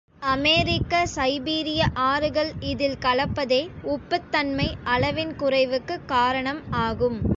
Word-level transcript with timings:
அமெரிக்க, 0.21 1.07
சைபீரிய 1.15 1.81
ஆறுகள் 1.93 2.53
இதில் 2.59 2.97
கலப்பதே 3.01 3.69
உப்புத் 3.87 4.29
தன்மை 4.29 4.75
அளவின் 4.83 5.35
குறைவுக்குக் 5.35 6.05
காரணம் 6.05 6.61
ஆகும். 6.71 7.21